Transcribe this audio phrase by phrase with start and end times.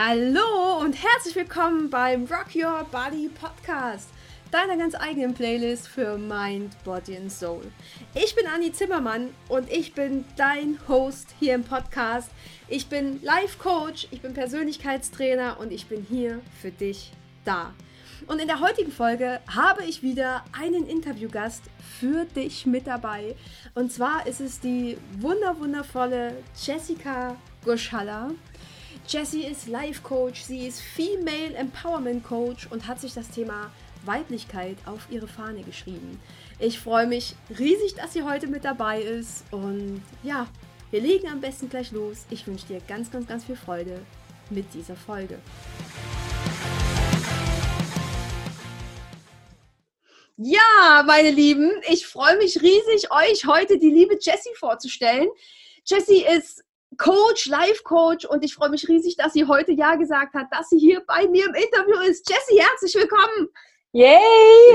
[0.00, 4.08] Hallo und herzlich willkommen beim Rock Your Body Podcast,
[4.52, 7.62] deiner ganz eigenen Playlist für Mind, Body and Soul.
[8.14, 12.30] Ich bin Anni Zimmermann und ich bin dein Host hier im Podcast.
[12.68, 17.10] Ich bin Life Coach, ich bin Persönlichkeitstrainer und ich bin hier für dich
[17.44, 17.74] da.
[18.28, 21.64] Und in der heutigen Folge habe ich wieder einen Interviewgast
[21.98, 23.34] für dich mit dabei.
[23.74, 27.34] Und zwar ist es die wunder wundervolle Jessica
[27.64, 28.30] Goschalla.
[29.10, 33.72] Jessie ist Life Coach, sie ist Female Empowerment Coach und hat sich das Thema
[34.04, 36.20] Weiblichkeit auf ihre Fahne geschrieben.
[36.58, 40.46] Ich freue mich riesig, dass sie heute mit dabei ist und ja,
[40.90, 42.26] wir legen am besten gleich los.
[42.28, 43.98] Ich wünsche dir ganz, ganz, ganz viel Freude
[44.50, 45.38] mit dieser Folge.
[50.36, 55.28] Ja, meine Lieben, ich freue mich riesig, euch heute die liebe Jessie vorzustellen.
[55.86, 56.62] Jessie ist
[56.98, 60.68] Coach, Life Coach und ich freue mich riesig, dass sie heute Ja gesagt hat, dass
[60.68, 62.28] sie hier bei mir im Interview ist.
[62.28, 63.48] Jessie, herzlich willkommen.
[63.92, 64.18] Yay,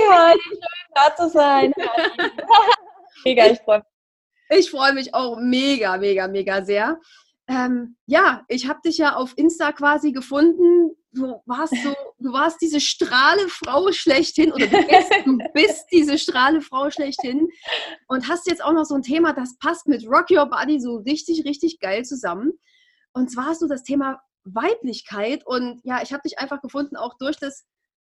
[0.10, 0.60] heute schön
[0.96, 1.74] da zu sein.
[3.26, 3.88] mega, ich freue mich.
[4.58, 7.00] Ich freue mich auch mega, mega, mega sehr.
[7.48, 10.92] Ähm, ja, ich habe dich ja auf Insta quasi gefunden.
[11.14, 16.90] Du warst so, du warst diese Strahlefrau schlechthin oder du bist, du bist diese Strahlefrau
[16.90, 17.50] schlechthin
[18.08, 20.98] und hast jetzt auch noch so ein Thema, das passt mit Rock Your Body so
[20.98, 22.54] richtig, richtig geil zusammen.
[23.14, 27.18] Und zwar hast du das Thema Weiblichkeit und ja, ich habe dich einfach gefunden auch
[27.20, 27.66] durch das,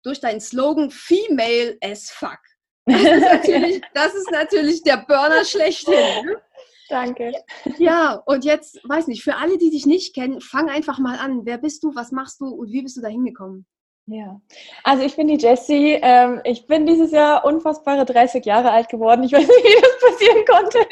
[0.05, 2.39] durch deinen Slogan Female as fuck.
[2.86, 6.25] Das ist natürlich, das ist natürlich der Burner schlechthin.
[6.25, 6.41] Ne?
[6.89, 7.33] Danke.
[7.79, 11.45] Ja, und jetzt, weiß nicht, für alle, die dich nicht kennen, fang einfach mal an.
[11.45, 13.67] Wer bist du, was machst du und wie bist du da hingekommen?
[14.07, 14.41] Ja,
[14.83, 15.97] also ich bin die Jessie.
[16.03, 19.23] Ähm, ich bin dieses Jahr unfassbare 30 Jahre alt geworden.
[19.23, 20.79] Ich weiß nicht, wie das passieren konnte.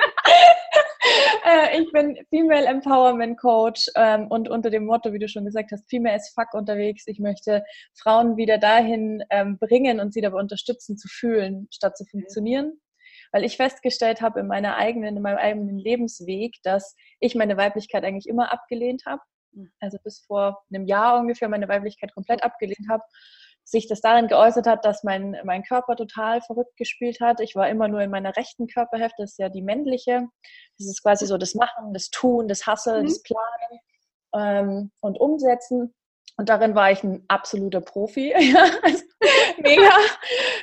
[1.44, 5.72] äh, ich bin Female Empowerment Coach ähm, und unter dem Motto, wie du schon gesagt
[5.72, 7.02] hast, Female as Fuck unterwegs.
[7.08, 7.64] Ich möchte
[7.94, 12.80] Frauen wieder dahin ähm, bringen und sie dabei unterstützen zu fühlen, statt zu funktionieren
[13.32, 18.04] weil ich festgestellt habe in meiner eigenen, in meinem eigenen Lebensweg, dass ich meine Weiblichkeit
[18.04, 19.22] eigentlich immer abgelehnt habe.
[19.54, 19.70] Hm.
[19.80, 23.02] Also bis vor einem Jahr ungefähr meine Weiblichkeit komplett abgelehnt habe.
[23.62, 27.40] Sich das darin geäußert hat, dass mein, mein Körper total verrückt gespielt hat.
[27.40, 30.26] Ich war immer nur in meiner rechten Körperhälfte, das ist ja die männliche.
[30.78, 33.08] Das ist quasi so das Machen, das Tun, das Hasseln, mhm.
[33.08, 33.80] das Planen
[34.34, 35.94] ähm, und Umsetzen.
[36.36, 38.34] Und darin war ich ein absoluter Profi.
[38.82, 39.04] also,
[39.58, 39.90] mega.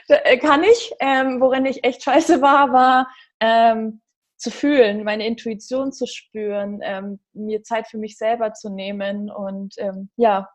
[0.08, 0.92] Äh, kann ich.
[1.00, 3.08] Ähm, worin ich echt scheiße war, war
[3.40, 4.02] ähm,
[4.38, 9.76] zu fühlen, meine Intuition zu spüren, ähm, mir Zeit für mich selber zu nehmen und
[9.78, 10.48] ähm, ja,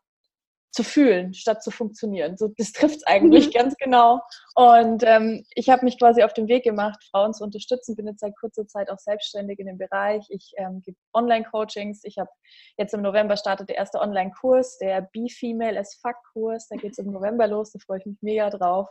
[0.73, 2.37] zu fühlen, statt zu funktionieren.
[2.39, 3.53] So, das trifft es eigentlich mhm.
[3.53, 4.21] ganz genau.
[4.55, 7.95] Und ähm, ich habe mich quasi auf den Weg gemacht, Frauen zu unterstützen.
[7.95, 10.25] Bin jetzt seit kurzer Zeit auch selbstständig in dem Bereich.
[10.31, 12.01] Ich ähm, gebe Online-Coachings.
[12.05, 12.31] Ich habe
[12.79, 16.69] jetzt im November startet der erste Online-Kurs, der Be Female as Fuck Kurs.
[16.69, 17.73] Da geht es im November los.
[17.73, 18.89] Da freue ich mich mega drauf.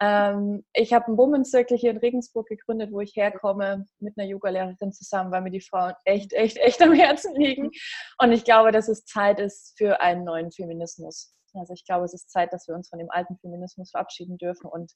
[0.00, 4.26] Ähm, ich habe einen Women's Circle hier in Regensburg gegründet, wo ich herkomme, mit einer
[4.26, 7.70] Yoga-Lehrerin zusammen, weil mir die Frauen echt, echt, echt am Herzen liegen.
[8.18, 11.19] Und ich glaube, dass es Zeit ist für einen neuen Feminismus.
[11.58, 14.68] Also ich glaube, es ist Zeit, dass wir uns von dem alten Feminismus verabschieden dürfen
[14.68, 14.92] und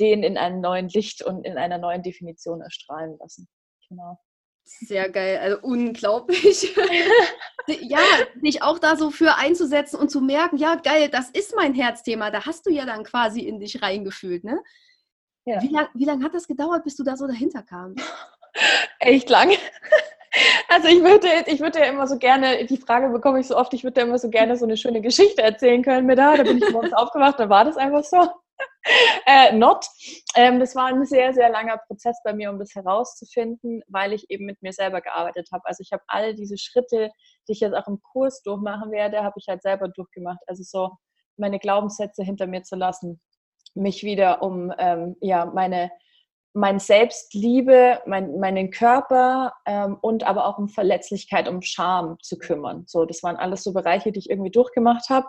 [0.00, 3.48] den in einem neuen Licht und in einer neuen Definition erstrahlen lassen.
[3.88, 4.18] Genau.
[4.64, 6.76] Sehr geil, also unglaublich.
[7.66, 8.00] ja,
[8.44, 12.30] dich auch da so für einzusetzen und zu merken, ja, geil, das ist mein Herzthema.
[12.30, 14.62] Da hast du ja dann quasi in dich reingefühlt, ne?
[15.46, 15.62] Ja.
[15.62, 18.04] Wie lange lang hat das gedauert, bis du da so dahinter kamst?
[18.98, 19.52] Echt lang.
[20.68, 23.72] Also ich würde, ich würde ja immer so gerne, die Frage bekomme ich so oft,
[23.74, 26.36] ich würde ja immer so gerne so eine schöne Geschichte erzählen können mit da.
[26.36, 28.28] Da bin ich morgens aufgewacht, da war das einfach so.
[29.26, 29.86] Äh, not.
[30.34, 34.28] Ähm, das war ein sehr, sehr langer Prozess bei mir, um das herauszufinden, weil ich
[34.30, 35.62] eben mit mir selber gearbeitet habe.
[35.66, 37.10] Also ich habe all diese Schritte,
[37.46, 40.40] die ich jetzt auch im Kurs durchmachen werde, habe ich halt selber durchgemacht.
[40.46, 40.90] Also so
[41.36, 43.20] meine Glaubenssätze hinter mir zu lassen,
[43.74, 45.90] mich wieder um ähm, ja meine
[46.54, 52.84] mein Selbstliebe, mein, meinen Körper ähm, und aber auch um Verletzlichkeit, um Scham zu kümmern.
[52.86, 55.26] So, das waren alles so Bereiche, die ich irgendwie durchgemacht habe.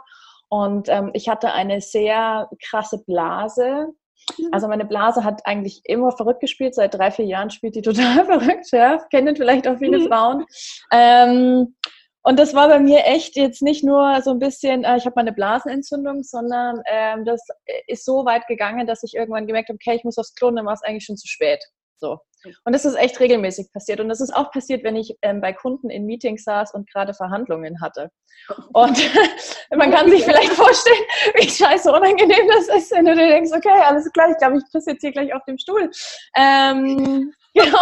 [0.50, 3.90] Und ähm, ich hatte eine sehr krasse Blase.
[4.38, 4.50] Mhm.
[4.52, 6.74] Also meine Blase hat eigentlich immer verrückt gespielt.
[6.74, 8.72] Seit drei, vier Jahren spielt die total verrückt.
[8.72, 8.98] Ja?
[9.12, 10.08] Kennen vielleicht auch viele mhm.
[10.08, 10.46] Frauen.
[10.92, 11.76] Ähm,
[12.24, 15.14] und das war bei mir echt jetzt nicht nur so ein bisschen, äh, ich habe
[15.16, 17.42] mal eine Blasenentzündung, sondern ähm, das
[17.88, 20.66] ist so weit gegangen, dass ich irgendwann gemerkt habe, okay, ich muss aufs Klo, dann
[20.66, 21.64] war es eigentlich schon zu spät.
[21.98, 22.20] So.
[22.64, 24.00] Und das ist echt regelmäßig passiert.
[24.00, 27.14] Und das ist auch passiert, wenn ich ähm, bei Kunden in Meetings saß und gerade
[27.14, 28.10] Verhandlungen hatte.
[28.72, 28.98] Und
[29.76, 31.04] man kann sich vielleicht vorstellen,
[31.36, 34.64] wie scheiße unangenehm das ist, wenn du dir denkst, okay, alles klar, ich glaube, ich
[34.72, 35.90] pisse jetzt hier gleich auf dem Stuhl.
[36.38, 37.78] Ähm, Genau.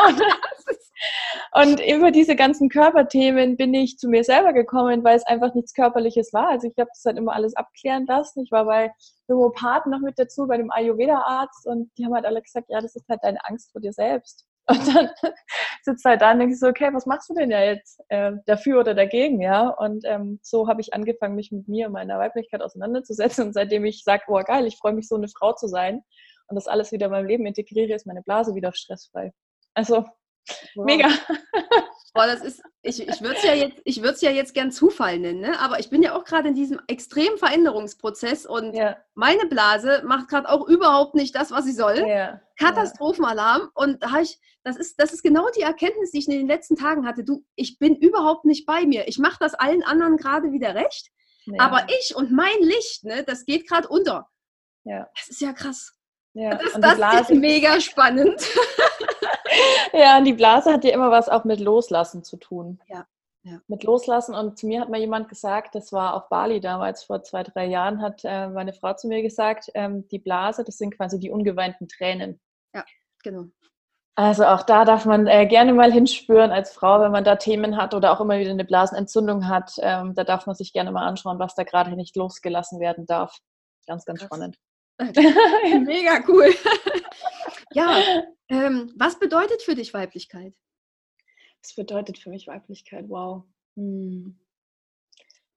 [1.53, 5.73] Und über diese ganzen Körperthemen bin ich zu mir selber gekommen, weil es einfach nichts
[5.73, 6.49] Körperliches war.
[6.49, 8.43] Also ich habe das halt immer alles abklären lassen.
[8.43, 8.91] Ich war bei
[9.27, 12.95] Homopathen noch mit dazu, bei dem Ayurveda-Arzt und die haben halt alle gesagt, ja, das
[12.95, 14.45] ist halt deine Angst vor dir selbst.
[14.69, 15.09] Und dann
[15.81, 18.81] sitzt halt da und denkst so, okay, was machst du denn ja jetzt äh, dafür
[18.81, 19.69] oder dagegen, ja?
[19.69, 23.45] Und ähm, so habe ich angefangen, mich mit mir und meiner Weiblichkeit auseinanderzusetzen.
[23.45, 26.03] Und seitdem ich sage, oh geil, ich freue mich so eine Frau zu sein
[26.49, 29.31] und das alles wieder in meinem Leben integriere, ist meine Blase wieder stressfrei.
[29.77, 30.07] Also
[30.75, 30.85] wow.
[30.85, 31.07] mega.
[32.15, 34.71] Boah, das ist, ich, ich würde es ja jetzt, ich würde es ja jetzt gern
[34.71, 35.59] Zufall nennen, ne?
[35.59, 38.97] aber ich bin ja auch gerade in diesem extremen Veränderungsprozess und ja.
[39.13, 42.07] meine Blase macht gerade auch überhaupt nicht das, was sie soll.
[42.07, 42.41] Ja.
[42.57, 43.69] Katastrophenalarm.
[43.75, 46.75] Und da ich, das ist, das ist genau die Erkenntnis, die ich in den letzten
[46.75, 47.23] Tagen hatte.
[47.23, 49.07] Du, ich bin überhaupt nicht bei mir.
[49.07, 51.11] Ich mache das allen anderen gerade wieder recht.
[51.45, 51.61] Ja.
[51.61, 54.27] Aber ich und mein Licht, ne, das geht gerade unter.
[54.85, 55.07] Ja.
[55.15, 55.93] Das ist ja krass.
[56.33, 56.55] Ja.
[56.55, 58.41] Das, das ist mega spannend.
[59.93, 62.79] ja, und die Blase hat ja immer was auch mit Loslassen zu tun.
[62.87, 63.05] Ja.
[63.43, 63.59] ja.
[63.67, 64.35] Mit Loslassen.
[64.35, 67.65] Und zu mir hat mal jemand gesagt, das war auf Bali damals vor zwei, drei
[67.65, 71.31] Jahren, hat äh, meine Frau zu mir gesagt, ähm, die Blase, das sind quasi die
[71.31, 72.39] ungeweinten Tränen.
[72.73, 72.83] Ja,
[73.23, 73.45] genau.
[74.19, 77.77] Also auch da darf man äh, gerne mal hinspüren als Frau, wenn man da Themen
[77.77, 79.73] hat oder auch immer wieder eine Blasenentzündung hat.
[79.77, 83.37] Ähm, da darf man sich gerne mal anschauen, was da gerade nicht losgelassen werden darf.
[83.85, 84.27] Ganz, ganz Krass.
[84.27, 84.57] spannend.
[85.85, 86.51] Mega cool.
[87.73, 87.99] ja,
[88.49, 90.53] ähm, was bedeutet für dich Weiblichkeit?
[91.61, 93.05] Was bedeutet für mich Weiblichkeit?
[93.09, 93.43] Wow.
[93.75, 94.39] Hm.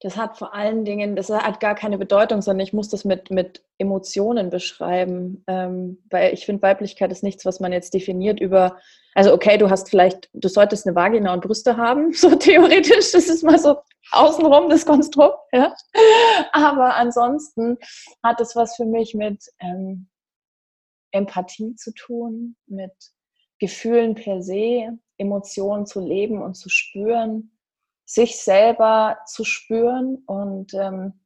[0.03, 3.31] Das hat vor allen Dingen, das hat gar keine Bedeutung, sondern ich muss das mit,
[3.31, 5.45] mit Emotionen beschreiben.
[5.47, 8.79] Ähm, weil ich finde, Weiblichkeit ist nichts, was man jetzt definiert über,
[9.15, 13.29] also okay, du hast vielleicht, du solltest eine Vagina und Brüste haben, so theoretisch, das
[13.29, 13.77] ist mal so
[14.13, 15.75] außenrum das Konstrukt, ja.
[16.53, 17.77] Aber ansonsten
[18.23, 20.09] hat es was für mich mit ähm,
[21.13, 22.93] Empathie zu tun, mit
[23.59, 27.53] Gefühlen per se, Emotionen zu leben und zu spüren,
[28.07, 31.21] sich selber zu spüren und ähm,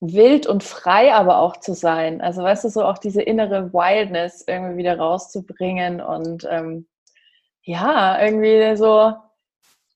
[0.00, 2.20] wild und frei aber auch zu sein.
[2.20, 6.88] Also weißt du, so auch diese innere Wildness irgendwie wieder rauszubringen und ähm,
[7.62, 9.14] ja, irgendwie so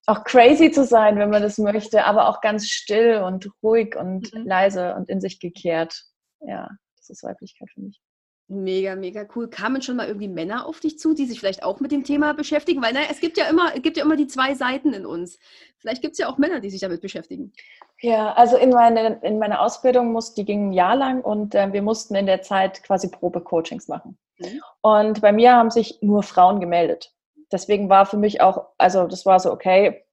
[0.06, 4.32] auch crazy zu sein, wenn man das möchte, aber auch ganz still und ruhig und
[4.32, 4.46] mhm.
[4.46, 6.04] leise und in sich gekehrt.
[6.40, 8.00] Ja, das ist Weiblichkeit für mich.
[8.48, 9.48] Mega, mega cool.
[9.48, 12.32] Kamen schon mal irgendwie Männer auf dich zu, die sich vielleicht auch mit dem Thema
[12.32, 12.80] beschäftigen?
[12.80, 15.40] Weil naja, es gibt ja immer, es gibt ja immer die zwei Seiten in uns.
[15.78, 17.52] Vielleicht gibt es ja auch Männer, die sich damit beschäftigen.
[18.00, 21.72] Ja, also in, meine, in meiner Ausbildung muss, die ging ein Jahr lang und äh,
[21.72, 24.16] wir mussten in der Zeit quasi Probe-Coachings machen.
[24.38, 24.62] Mhm.
[24.80, 27.12] Und bei mir haben sich nur Frauen gemeldet.
[27.50, 30.04] Deswegen war für mich auch, also das war so, okay,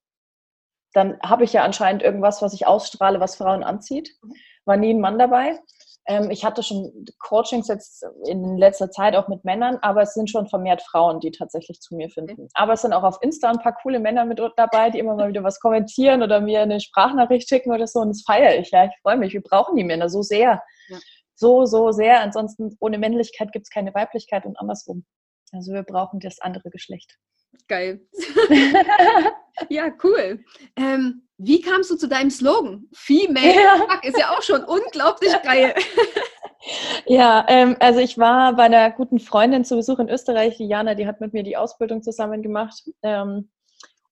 [0.94, 4.09] dann habe ich ja anscheinend irgendwas, was ich ausstrahle, was Frauen anzieht.
[4.24, 4.33] Mhm.
[4.65, 5.59] War nie ein Mann dabei.
[6.05, 10.29] Ähm, ich hatte schon Coachings jetzt in letzter Zeit auch mit Männern, aber es sind
[10.29, 12.50] schon vermehrt Frauen, die tatsächlich zu mir finden.
[12.53, 15.29] Aber es sind auch auf Insta ein paar coole Männer mit dabei, die immer mal
[15.29, 18.00] wieder was kommentieren oder mir eine Sprachnachricht schicken oder so.
[18.00, 18.85] Und das feiere ich, ja.
[18.85, 19.33] Ich freue mich.
[19.33, 20.61] Wir brauchen die Männer so sehr.
[20.89, 20.97] Ja.
[21.35, 22.21] So, so sehr.
[22.21, 25.05] Ansonsten ohne Männlichkeit gibt es keine Weiblichkeit und andersrum.
[25.51, 27.17] Also wir brauchen das andere Geschlecht.
[27.67, 28.01] Geil.
[29.69, 30.44] ja, cool.
[30.75, 32.88] Ähm, wie kamst du zu deinem Slogan?
[32.94, 34.00] Female ja.
[34.04, 35.74] ist ja auch schon unglaublich geil.
[37.06, 40.96] Ja, ähm, also ich war bei einer guten Freundin zu Besuch in Österreich, die Jana,
[40.96, 42.84] die hat mit mir die Ausbildung zusammen gemacht.
[43.01, 43.50] Ähm,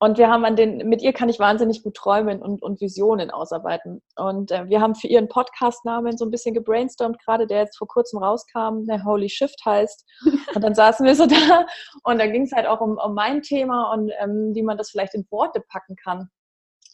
[0.03, 3.29] und wir haben an den, mit ihr kann ich wahnsinnig gut träumen und, und Visionen
[3.29, 4.01] ausarbeiten.
[4.15, 7.87] Und äh, wir haben für ihren Podcast-Namen so ein bisschen gebrainstormt, gerade der jetzt vor
[7.87, 10.03] kurzem rauskam, der Holy Shift heißt.
[10.55, 11.67] Und dann saßen wir so da
[12.03, 14.89] und da ging es halt auch um, um mein Thema und ähm, wie man das
[14.89, 16.29] vielleicht in Worte packen kann.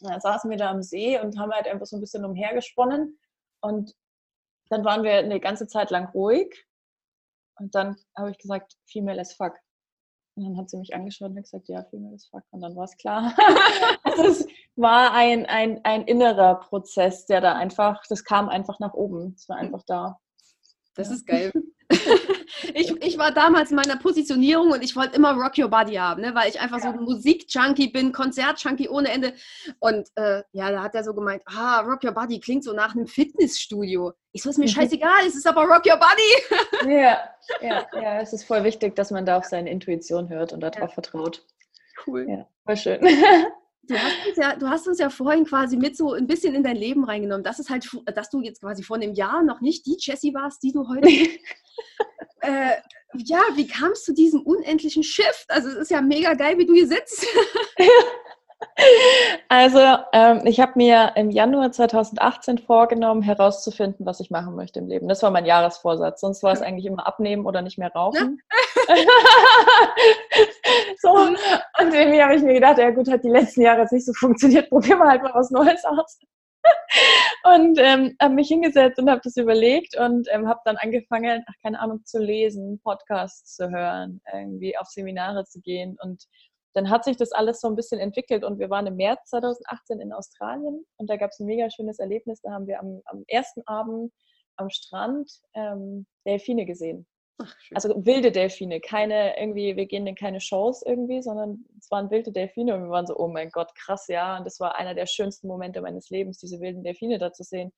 [0.00, 3.18] Und dann saßen wir da am See und haben halt einfach so ein bisschen umhergesponnen.
[3.62, 3.94] Und
[4.68, 6.66] dann waren wir eine ganze Zeit lang ruhig.
[7.58, 9.54] Und dann habe ich gesagt, female as fuck.
[10.38, 12.44] Und dann hat sie mich angeschaut und hat gesagt, ja, Female as fuck.
[12.50, 13.34] Und dann war es klar.
[14.04, 18.94] also es war ein, ein, ein innerer Prozess, der da einfach, das kam einfach nach
[18.94, 19.34] oben.
[19.36, 20.20] Es war einfach da.
[20.94, 21.14] Das ja.
[21.14, 21.50] ist geil.
[22.78, 26.22] Ich, ich war damals in meiner Positionierung und ich wollte immer Rock Your Body haben,
[26.22, 26.34] ne?
[26.34, 26.84] weil ich einfach ja.
[26.84, 29.32] so ein Musik-Junkie bin, Konzert-Junkie ohne Ende.
[29.80, 32.94] Und äh, ja, da hat er so gemeint, ah, Rock Your Body klingt so nach
[32.94, 34.12] einem Fitnessstudio.
[34.30, 34.68] Ich so, ist mir mhm.
[34.68, 36.90] scheißegal, es ist aber Rock Your Body.
[36.94, 37.18] ja,
[37.60, 40.78] ja, ja, es ist voll wichtig, dass man da auf seine Intuition hört und darauf
[40.80, 40.88] ja.
[40.88, 41.44] vertraut.
[42.06, 42.26] Cool.
[42.28, 43.00] Ja, voll schön.
[43.88, 46.62] Du hast, uns ja, du hast uns ja vorhin quasi mit so ein bisschen in
[46.62, 47.42] dein Leben reingenommen.
[47.42, 50.62] Das ist halt, dass du jetzt quasi vor einem Jahr noch nicht die Jessie warst,
[50.62, 51.38] die du heute bist.
[52.40, 52.76] äh,
[53.14, 55.46] ja, wie kamst du zu diesem unendlichen Shift?
[55.48, 57.26] Also es ist ja mega geil, wie du hier sitzt.
[59.48, 59.78] Also,
[60.12, 65.08] ähm, ich habe mir im Januar 2018 vorgenommen, herauszufinden, was ich machen möchte im Leben.
[65.08, 66.20] Das war mein Jahresvorsatz.
[66.20, 68.42] Sonst war es eigentlich immer abnehmen oder nicht mehr rauchen.
[70.98, 71.10] so.
[71.10, 74.12] Und irgendwie habe ich mir gedacht, ja gut, hat die letzten Jahre jetzt nicht so
[74.12, 76.18] funktioniert, probieren wir halt mal was Neues aus.
[77.44, 81.54] und ähm, habe mich hingesetzt und habe das überlegt und ähm, habe dann angefangen, ach,
[81.62, 86.24] keine Ahnung, zu lesen, Podcasts zu hören, irgendwie auf Seminare zu gehen und
[86.74, 90.00] dann hat sich das alles so ein bisschen entwickelt und wir waren im März 2018
[90.00, 92.40] in Australien und da gab es ein mega schönes Erlebnis.
[92.42, 94.12] Da haben wir am, am ersten Abend
[94.56, 97.06] am Strand ähm, Delfine gesehen.
[97.40, 102.10] Ach, also wilde Delfine, keine irgendwie, wir gehen in keine Shows irgendwie, sondern es waren
[102.10, 104.38] wilde Delfine und wir waren so, oh mein Gott, krass, ja.
[104.38, 107.72] Und das war einer der schönsten Momente meines Lebens, diese wilden Delfine da zu sehen.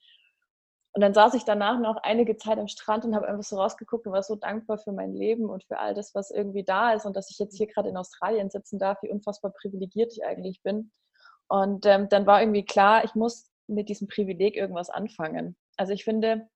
[0.92, 4.06] Und dann saß ich danach noch einige Zeit am Strand und habe einfach so rausgeguckt
[4.06, 7.06] und war so dankbar für mein Leben und für all das, was irgendwie da ist
[7.06, 10.62] und dass ich jetzt hier gerade in Australien sitzen darf, wie unfassbar privilegiert ich eigentlich
[10.62, 10.90] bin.
[11.48, 15.56] Und ähm, dann war irgendwie klar, ich muss mit diesem Privileg irgendwas anfangen.
[15.76, 16.48] Also ich finde,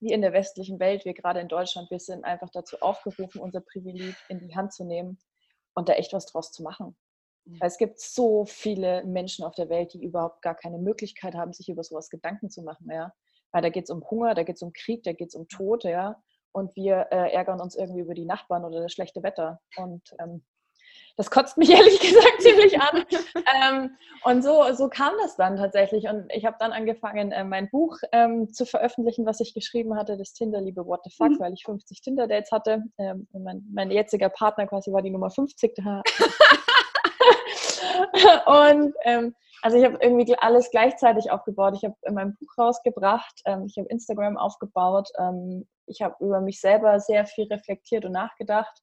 [0.00, 3.60] wie in der westlichen Welt, wir gerade in Deutschland, wir sind einfach dazu aufgerufen, unser
[3.60, 5.18] Privileg in die Hand zu nehmen
[5.74, 6.96] und da echt was draus zu machen.
[7.44, 11.52] Weil es gibt so viele Menschen auf der Welt, die überhaupt gar keine Möglichkeit haben,
[11.52, 12.88] sich über sowas Gedanken zu machen.
[12.90, 13.12] Ja?
[13.50, 15.48] Weil da geht es um Hunger, da geht es um Krieg, da geht es um
[15.48, 16.22] Tod, ja.
[16.52, 19.60] Und wir äh, ärgern uns irgendwie über die Nachbarn oder das schlechte Wetter.
[19.76, 20.44] Und ähm,
[21.16, 23.04] das kotzt mich ehrlich gesagt ziemlich an.
[23.62, 26.08] ähm, und so, so kam das dann tatsächlich.
[26.08, 30.16] Und ich habe dann angefangen, äh, mein Buch ähm, zu veröffentlichen, was ich geschrieben hatte,
[30.16, 31.40] das Tinder-Liebe What the Fuck, mhm.
[31.40, 32.84] weil ich 50 Tinder-Dates hatte.
[32.98, 35.76] Ähm, mein, mein jetziger Partner quasi war die Nummer 50.
[38.46, 41.74] und ähm, also ich habe irgendwie alles gleichzeitig aufgebaut.
[41.76, 46.60] Ich habe mein Buch rausgebracht, ähm, ich habe Instagram aufgebaut, ähm, ich habe über mich
[46.60, 48.80] selber sehr viel reflektiert und nachgedacht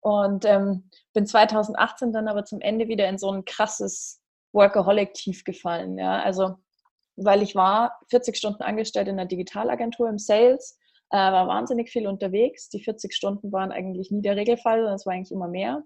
[0.00, 4.20] und ähm, bin 2018 dann aber zum Ende wieder in so ein krasses
[4.52, 5.98] Workaholic-Tief gefallen.
[5.98, 6.22] Ja?
[6.22, 6.56] Also
[7.24, 10.78] weil ich war 40 Stunden angestellt in einer Digitalagentur im Sales,
[11.10, 12.68] äh, war wahnsinnig viel unterwegs.
[12.68, 15.82] Die 40 Stunden waren eigentlich nie der Regelfall, sondern es war eigentlich immer mehr.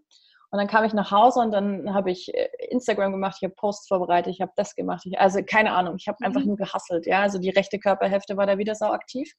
[0.50, 3.54] Und dann kam ich nach Hause und dann habe ich äh, Instagram gemacht, ich habe
[3.56, 5.04] Posts vorbereitet, ich habe das gemacht.
[5.06, 6.26] Ich, also keine Ahnung, ich habe mhm.
[6.26, 7.06] einfach nur gehasselt.
[7.06, 9.33] Ja, also die rechte Körperhälfte war da wieder sau aktiv.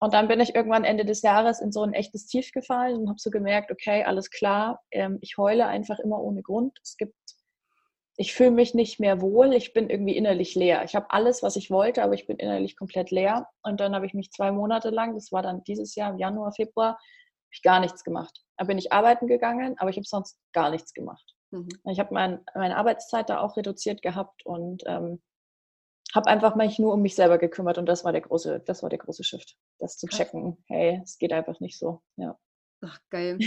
[0.00, 3.08] Und dann bin ich irgendwann Ende des Jahres in so ein echtes Tief gefallen und
[3.08, 6.78] habe so gemerkt, okay, alles klar, ähm, ich heule einfach immer ohne Grund.
[6.82, 7.14] Es gibt,
[8.16, 10.84] ich fühle mich nicht mehr wohl, ich bin irgendwie innerlich leer.
[10.84, 13.48] Ich habe alles, was ich wollte, aber ich bin innerlich komplett leer.
[13.62, 16.52] Und dann habe ich mich zwei Monate lang, das war dann dieses Jahr im Januar,
[16.52, 16.98] Februar,
[17.50, 18.44] ich gar nichts gemacht.
[18.56, 21.34] Da bin ich arbeiten gegangen, aber ich habe sonst gar nichts gemacht.
[21.50, 21.68] Mhm.
[21.90, 25.22] Ich habe mein, meine Arbeitszeit da auch reduziert gehabt und ähm,
[26.14, 28.90] habe einfach mich nur um mich selber gekümmert und das war der große, das war
[28.90, 30.56] der große Shift, das zu checken.
[30.66, 32.02] Hey, es geht einfach nicht so.
[32.16, 32.38] Ja.
[32.86, 33.38] Ach, geil.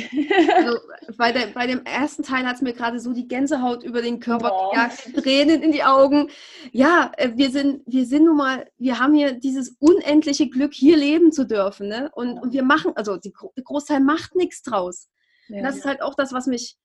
[0.53, 0.79] Also,
[1.17, 4.19] bei, der, bei dem ersten Teil hat es mir gerade so die Gänsehaut über den
[4.19, 4.71] Körper oh.
[4.71, 6.29] gejagt, Tränen in die Augen.
[6.71, 10.97] Ja, äh, wir sind, wir sind nun mal, wir haben hier dieses unendliche Glück, hier
[10.97, 11.87] leben zu dürfen.
[11.87, 12.09] Ne?
[12.13, 15.09] Und, und wir machen, also die, der Großteil macht nichts draus.
[15.49, 15.61] Ja.
[15.61, 16.77] Das ist halt auch das, was mich,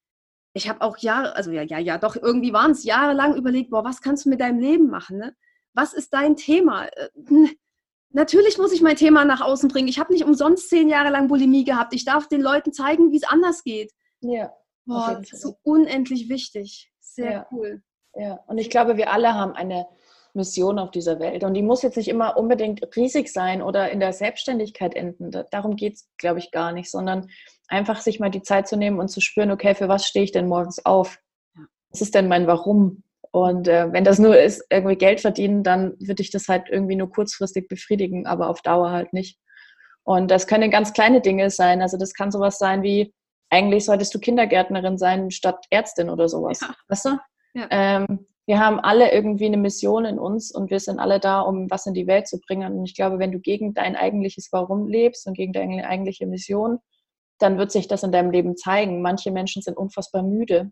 [0.52, 3.84] ich habe auch Jahre, also ja, ja, ja, doch, irgendwie waren es jahrelang überlegt, boah,
[3.84, 5.18] was kannst du mit deinem Leben machen?
[5.18, 5.34] Ne?
[5.74, 6.86] Was ist dein Thema?
[6.86, 7.08] Äh,
[8.14, 9.88] Natürlich muss ich mein Thema nach außen bringen.
[9.88, 11.94] Ich habe nicht umsonst zehn Jahre lang Bulimie gehabt.
[11.94, 13.90] Ich darf den Leuten zeigen, wie es anders geht.
[14.20, 14.52] Ja.
[14.84, 16.92] Boah, das ist so unendlich wichtig.
[17.00, 17.46] Sehr ja.
[17.52, 17.82] cool.
[18.14, 19.86] Ja, und ich glaube, wir alle haben eine
[20.34, 21.44] Mission auf dieser Welt.
[21.44, 25.30] Und die muss jetzt nicht immer unbedingt riesig sein oder in der Selbstständigkeit enden.
[25.50, 27.30] Darum geht es, glaube ich, gar nicht, sondern
[27.68, 30.32] einfach sich mal die Zeit zu nehmen und zu spüren, okay, für was stehe ich
[30.32, 31.18] denn morgens auf?
[31.90, 33.02] Was ist denn mein Warum?
[33.32, 36.96] Und äh, wenn das nur ist, irgendwie Geld verdienen, dann würde ich das halt irgendwie
[36.96, 39.38] nur kurzfristig befriedigen, aber auf Dauer halt nicht.
[40.04, 41.80] Und das können ganz kleine Dinge sein.
[41.80, 43.14] Also das kann sowas sein wie,
[43.48, 46.60] eigentlich solltest du Kindergärtnerin sein statt Ärztin oder sowas.
[46.60, 46.74] Ja.
[46.88, 47.10] Weißt du?
[47.54, 47.66] Ja.
[47.70, 51.70] Ähm, wir haben alle irgendwie eine Mission in uns und wir sind alle da, um
[51.70, 52.78] was in die Welt zu bringen.
[52.78, 56.80] Und ich glaube, wenn du gegen dein eigentliches Warum lebst und gegen deine eigentliche Mission,
[57.38, 59.00] dann wird sich das in deinem Leben zeigen.
[59.00, 60.70] Manche Menschen sind unfassbar müde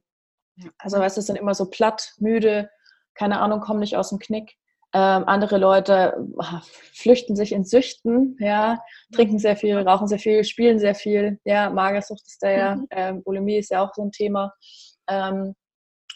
[0.78, 2.70] also weißt du, sind immer so platt, müde,
[3.14, 4.56] keine Ahnung, kommen nicht aus dem Knick.
[4.92, 8.82] Ähm, andere Leute ach, flüchten sich in Süchten, ja,
[9.14, 11.38] trinken sehr viel, rauchen sehr viel, spielen sehr viel.
[11.44, 12.86] Ja, Magersucht ist da ja, mhm.
[12.90, 14.52] ähm, Bulimie ist ja auch so ein Thema.
[15.08, 15.54] Ähm,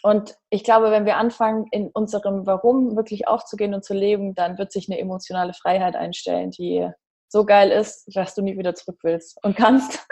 [0.03, 4.57] und ich glaube, wenn wir anfangen, in unserem Warum wirklich aufzugehen und zu leben, dann
[4.57, 6.87] wird sich eine emotionale Freiheit einstellen, die
[7.27, 10.05] so geil ist, dass du nie wieder zurück willst und kannst.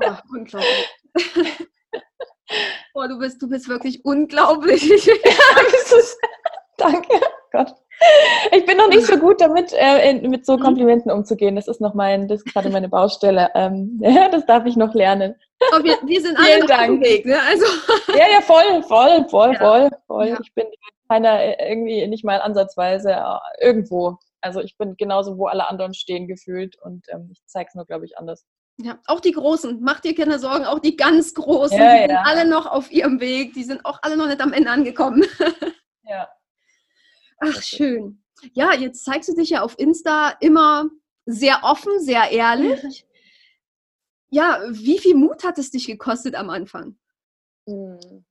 [0.00, 0.88] Oh, unglaublich.
[2.98, 4.82] Boah, du bist, du bist wirklich unglaublich.
[5.06, 6.18] ja, ist,
[6.76, 7.20] danke.
[7.52, 7.72] Gott.
[8.50, 10.62] Ich bin noch nicht so gut damit, äh, mit so mhm.
[10.62, 11.54] Komplimenten umzugehen.
[11.54, 13.50] Das ist noch mein, das ist gerade meine Baustelle.
[13.54, 15.36] Ähm, ja, das darf ich noch lernen.
[15.70, 16.72] Aber wir, wir sind alle Dank.
[16.72, 17.38] auf dem Weg, ne?
[17.48, 17.66] Also.
[18.08, 19.58] Ja, ja, voll, voll, voll, ja.
[19.60, 20.26] voll, voll.
[20.30, 20.38] Ja.
[20.42, 20.66] Ich bin
[21.08, 24.16] keiner äh, irgendwie nicht mal ansatzweise äh, irgendwo.
[24.40, 27.86] Also ich bin genauso, wo alle anderen stehen gefühlt und ähm, ich zeige es nur,
[27.86, 28.44] glaube ich, anders.
[28.80, 32.06] Ja, auch die Großen, macht dir keine Sorgen, auch die ganz Großen, ja, die ja.
[32.06, 35.24] sind alle noch auf ihrem Weg, die sind auch alle noch nicht am Ende angekommen.
[36.10, 36.26] Ja.
[37.40, 38.24] Ach, schön.
[38.54, 40.88] Ja, jetzt zeigst du dich ja auf Insta immer
[41.26, 43.06] sehr offen, sehr ehrlich.
[44.30, 46.98] Ja, wie viel Mut hat es dich gekostet am Anfang?
[47.66, 48.24] Hm.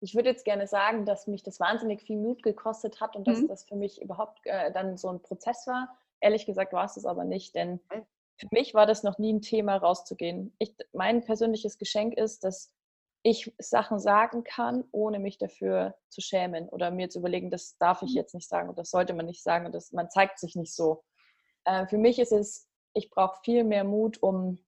[0.00, 3.40] Ich würde jetzt gerne sagen, dass mich das wahnsinnig viel Mut gekostet hat und dass
[3.40, 3.48] mhm.
[3.48, 5.96] das für mich überhaupt äh, dann so ein Prozess war.
[6.20, 7.80] Ehrlich gesagt war es das aber nicht, denn
[8.36, 10.54] für mich war das noch nie ein Thema, rauszugehen.
[10.58, 12.72] Ich, mein persönliches Geschenk ist, dass
[13.22, 18.02] ich Sachen sagen kann, ohne mich dafür zu schämen oder mir zu überlegen, das darf
[18.02, 18.16] ich mhm.
[18.16, 20.74] jetzt nicht sagen oder das sollte man nicht sagen und das, man zeigt sich nicht
[20.74, 21.02] so.
[21.64, 24.58] Äh, für mich ist es, ich brauche viel mehr Mut, um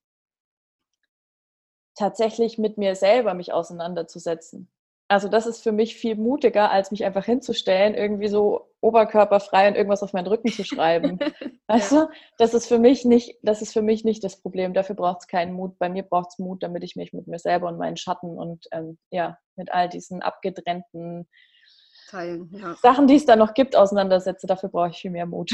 [1.95, 4.71] tatsächlich mit mir selber mich auseinanderzusetzen
[5.09, 9.75] also das ist für mich viel mutiger, als mich einfach hinzustellen, irgendwie so oberkörperfrei und
[9.75, 11.19] irgendwas auf meinen Rücken zu schreiben.
[11.67, 12.05] weißt ja.
[12.05, 12.11] du?
[12.37, 14.75] Das ist für mich nicht, das ist für mich nicht das Problem.
[14.75, 15.79] Dafür braucht es keinen Mut.
[15.79, 18.67] Bei mir braucht es Mut, damit ich mich mit mir selber und meinen Schatten und
[18.71, 21.27] ähm, ja, mit all diesen abgetrennten
[22.11, 22.75] Teilen, ja.
[22.77, 24.47] Sachen, die es da noch gibt, auseinandersetze.
[24.47, 25.53] Dafür brauche ich viel mehr Mut.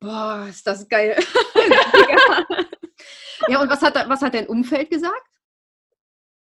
[0.00, 1.16] Boah, ist das geil.
[3.48, 5.26] ja, und was hat, was hat dein Umfeld gesagt?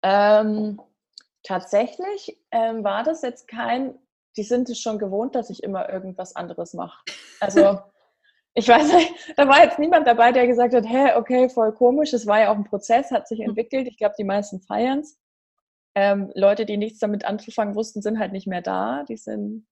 [0.03, 0.81] Ähm,
[1.45, 3.95] Tatsächlich ähm, war das jetzt kein,
[4.37, 6.99] die sind es schon gewohnt, dass ich immer irgendwas anderes mache.
[7.39, 7.79] Also
[8.55, 12.13] ich weiß nicht, da war jetzt niemand dabei, der gesagt hat, hä, okay, voll komisch.
[12.13, 13.51] Es war ja auch ein Prozess, hat sich hm.
[13.51, 13.87] entwickelt.
[13.87, 15.21] Ich glaube, die meisten feiern es.
[15.97, 19.05] Ähm, Leute, die nichts damit anzufangen wussten, sind halt nicht mehr da.
[19.05, 19.67] Die sind,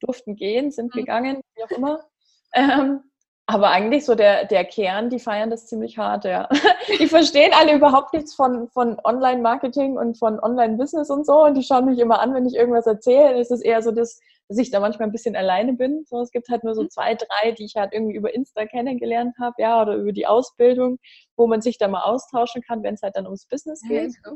[0.00, 1.00] durften gehen, sind hm.
[1.00, 2.04] gegangen, wie auch immer.
[2.52, 3.02] Ähm,
[3.50, 6.50] aber eigentlich so der, der Kern, die feiern das ziemlich hart, ja.
[7.00, 11.44] Die verstehen alle überhaupt nichts von, von Online-Marketing und von Online-Business und so.
[11.44, 13.40] Und die schauen mich immer an, wenn ich irgendwas erzähle.
[13.40, 16.04] Es ist eher so, dass, dass ich da manchmal ein bisschen alleine bin.
[16.06, 16.90] So, es gibt halt nur so mhm.
[16.90, 20.98] zwei, drei, die ich halt irgendwie über Insta kennengelernt habe, ja, oder über die Ausbildung,
[21.34, 24.12] wo man sich da mal austauschen kann, wenn es halt dann ums Business geht.
[24.26, 24.32] Ja,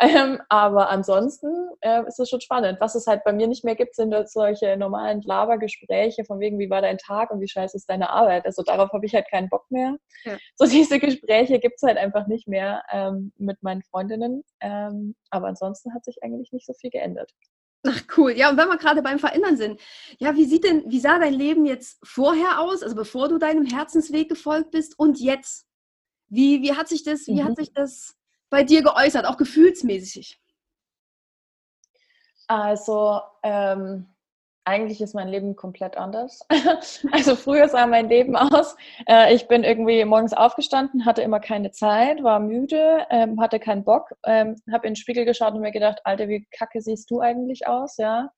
[0.00, 1.48] ähm, aber ansonsten
[1.80, 2.78] äh, ist es schon spannend.
[2.80, 6.68] Was es halt bei mir nicht mehr gibt, sind solche normalen Labergespräche von wegen, wie
[6.68, 8.44] war dein Tag und wie scheiße ist deine Arbeit.
[8.44, 9.96] Also darauf habe ich halt keinen Bock mehr.
[10.24, 10.36] Ja.
[10.56, 14.42] So diese Gespräche gibt es halt einfach nicht mehr ähm, mit meinen Freundinnen.
[14.60, 17.32] Ähm, aber ansonsten hat sich eigentlich nicht so viel geändert.
[17.86, 18.32] Ach cool.
[18.32, 19.80] Ja, und wenn wir gerade beim Verändern sind,
[20.18, 23.64] ja, wie sieht denn, wie sah dein Leben jetzt vorher aus, also bevor du deinem
[23.64, 25.66] Herzensweg gefolgt bist und jetzt?
[26.28, 27.44] Wie, wie hat sich das, wie mhm.
[27.44, 28.16] hat sich das
[28.50, 30.40] bei dir geäußert, auch gefühlsmäßig?
[32.48, 34.06] Also, ähm,
[34.66, 36.40] eigentlich ist mein Leben komplett anders.
[37.12, 38.76] also früher sah mein Leben aus.
[39.08, 43.84] Äh, ich bin irgendwie morgens aufgestanden, hatte immer keine Zeit, war müde, ähm, hatte keinen
[43.84, 47.20] Bock, ähm, habe in den Spiegel geschaut und mir gedacht, Alter, wie kacke siehst du
[47.20, 48.30] eigentlich aus, ja?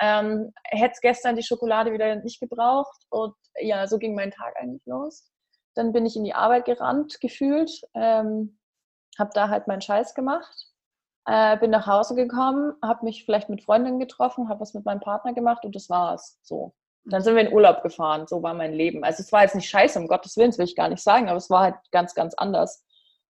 [0.00, 4.84] Ähm, Hätte gestern die Schokolade wieder nicht gebraucht und ja, so ging mein Tag eigentlich
[4.86, 5.30] los.
[5.74, 7.70] Dann bin ich in die Arbeit gerannt, gefühlt.
[7.94, 8.58] Ähm,
[9.18, 10.68] habe da halt meinen Scheiß gemacht,
[11.26, 15.00] äh, bin nach Hause gekommen, habe mich vielleicht mit Freundinnen getroffen, habe was mit meinem
[15.00, 16.38] Partner gemacht und das war's.
[16.42, 16.74] So.
[17.04, 19.04] Dann sind wir in Urlaub gefahren, so war mein Leben.
[19.04, 21.36] Also es war jetzt nicht scheiße, um Gottes Willen, will ich gar nicht sagen, aber
[21.36, 22.84] es war halt ganz, ganz anders.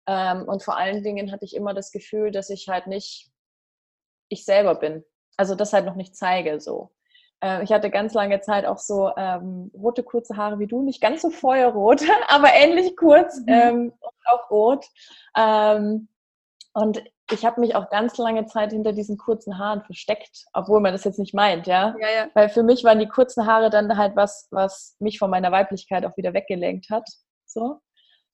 [0.06, 3.30] Ähm, und vor allen Dingen hatte ich immer das Gefühl, dass ich halt nicht
[4.28, 5.04] ich selber bin.
[5.36, 6.95] Also das halt noch nicht zeige so.
[7.42, 11.00] Äh, ich hatte ganz lange Zeit auch so ähm, rote, kurze Haare wie du, nicht
[11.00, 13.48] ganz so feuerrot, aber ähnlich kurz mhm.
[13.48, 14.86] ähm, und auch rot.
[15.36, 16.08] Ähm,
[16.72, 20.92] und ich habe mich auch ganz lange Zeit hinter diesen kurzen Haaren versteckt, obwohl man
[20.92, 21.96] das jetzt nicht meint, ja?
[21.98, 22.28] ja, ja.
[22.34, 26.04] Weil für mich waren die kurzen Haare dann halt was, was mich von meiner Weiblichkeit
[26.04, 27.08] auch wieder weggelenkt hat.
[27.46, 27.80] So.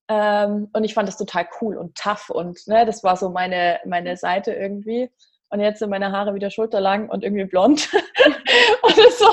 [0.09, 3.81] Ähm, und ich fand das total cool und tough und ne, das war so meine,
[3.87, 5.11] meine Seite irgendwie.
[5.53, 7.91] Und jetzt sind meine Haare wieder schulterlang und irgendwie blond.
[8.83, 9.29] und so,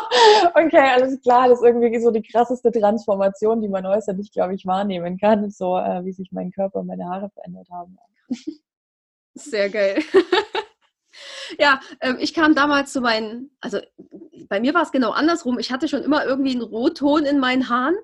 [0.53, 4.65] okay, alles klar, das ist irgendwie so die krasseste Transformation, die man äußerlich, glaube ich,
[4.65, 7.97] wahrnehmen kann, so äh, wie sich mein Körper und meine Haare verändert haben.
[9.33, 10.03] Sehr geil.
[11.57, 13.79] ja, äh, ich kam damals zu meinen, also
[14.49, 15.57] bei mir war es genau andersrum.
[15.57, 17.95] Ich hatte schon immer irgendwie einen Rotton in meinen Haaren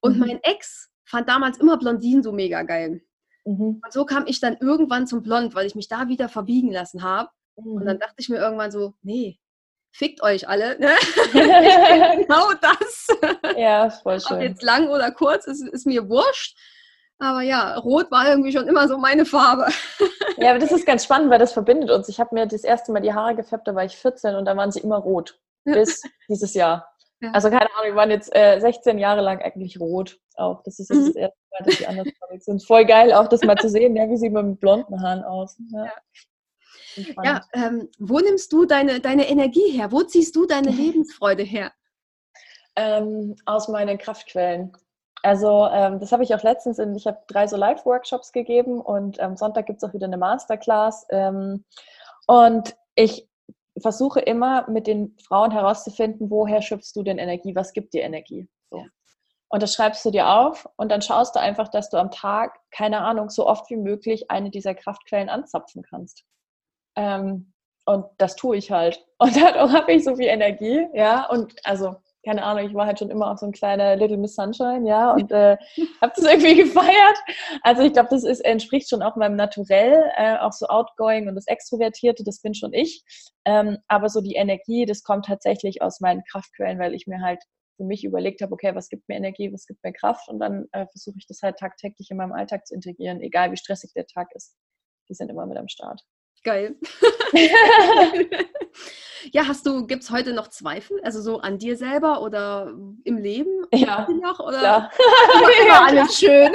[0.00, 0.26] und mhm.
[0.26, 3.00] mein Ex fand damals immer Blondinen so mega geil.
[3.44, 3.80] Mhm.
[3.84, 7.04] Und so kam ich dann irgendwann zum Blond, weil ich mich da wieder verbiegen lassen
[7.04, 7.30] habe.
[7.62, 7.72] Mhm.
[7.72, 8.00] Und dann mhm.
[8.00, 9.38] dachte ich mir irgendwann so, nee,
[9.92, 10.78] fickt euch alle.
[10.78, 10.90] Ne?
[11.32, 13.08] genau das.
[13.56, 14.36] Ja, voll schön.
[14.36, 16.56] Ob jetzt lang oder kurz, ist, ist mir wurscht.
[17.18, 19.66] Aber ja, rot war irgendwie schon immer so meine Farbe.
[20.38, 22.08] ja, aber das ist ganz spannend, weil das verbindet uns.
[22.08, 24.56] Ich habe mir das erste Mal die Haare gefärbt, da war ich 14 und da
[24.56, 25.38] waren sie immer rot.
[25.64, 26.88] Bis dieses Jahr.
[27.20, 27.32] Ja.
[27.32, 30.62] Also keine Ahnung, wir waren jetzt äh, 16 Jahre lang eigentlich rot auch.
[30.62, 31.06] Das ist jetzt mhm.
[31.06, 32.08] das erste Mal, dass die anders
[32.44, 32.66] sind.
[32.66, 35.58] Voll geil auch das mal zu sehen, ja, wie sieht man mit blonden Haaren aus.
[35.70, 35.84] Ja.
[35.84, 35.92] Ja,
[37.54, 39.92] ähm, wo nimmst du deine, deine Energie her?
[39.92, 41.72] Wo ziehst du deine Lebensfreude her?
[42.76, 44.72] Ähm, aus meinen Kraftquellen.
[45.22, 49.20] Also ähm, das habe ich auch letztens in, ich habe drei so Live-Workshops gegeben und
[49.20, 51.06] am Sonntag gibt es auch wieder eine Masterclass.
[51.10, 51.64] Ähm,
[52.26, 53.28] und ich
[53.78, 58.48] versuche immer mit den Frauen herauszufinden, woher schöpfst du denn Energie, was gibt dir Energie.
[58.70, 58.84] So.
[59.48, 62.60] Und das schreibst du dir auf und dann schaust du einfach, dass du am Tag,
[62.70, 66.24] keine Ahnung, so oft wie möglich eine dieser Kraftquellen anzapfen kannst.
[67.00, 67.52] Ähm,
[67.86, 69.04] und das tue ich halt.
[69.18, 71.28] Und dadurch habe ich so viel Energie, ja.
[71.28, 74.34] Und also, keine Ahnung, ich war halt schon immer auch so ein kleiner Little Miss
[74.34, 75.56] Sunshine, ja, und äh,
[76.02, 77.18] habe das irgendwie gefeiert.
[77.62, 81.34] Also ich glaube, das ist, entspricht schon auch meinem Naturell, äh, auch so outgoing und
[81.34, 83.02] das Extrovertierte, das bin schon ich.
[83.46, 87.42] Ähm, aber so die Energie, das kommt tatsächlich aus meinen Kraftquellen, weil ich mir halt
[87.76, 90.66] für mich überlegt habe, okay, was gibt mir Energie, was gibt mir Kraft und dann
[90.72, 94.06] äh, versuche ich das halt tagtäglich in meinem Alltag zu integrieren, egal wie stressig der
[94.06, 94.54] Tag ist.
[95.08, 96.02] Die sind immer mit am Start.
[96.42, 96.76] Geil.
[99.32, 100.98] ja, hast du, gibt es heute noch Zweifel?
[101.02, 102.72] Also so an dir selber oder
[103.04, 103.66] im Leben?
[103.74, 104.08] Ja.
[104.08, 104.90] Noch, oder ja.
[105.62, 106.50] immer alles schön?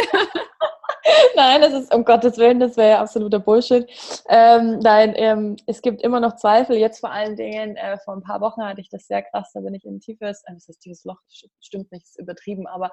[1.36, 3.88] nein, das ist um Gottes Willen, das wäre ja absoluter Bullshit.
[4.28, 6.78] Ähm, nein, ähm, es gibt immer noch Zweifel.
[6.78, 9.60] Jetzt vor allen Dingen, äh, vor ein paar Wochen hatte ich das sehr krass, da
[9.60, 11.20] bin ich in ein tiefes, äh, das heißt tiefes Loch,
[11.62, 12.90] stimmt nicht, ist übertrieben, aber